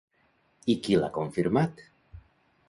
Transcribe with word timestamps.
I 0.73 0.75
qui 0.87 0.97
l'ha 1.01 1.11
confirmat? 1.19 1.85